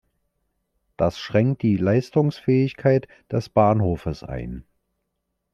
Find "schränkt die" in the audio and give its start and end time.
1.19-1.77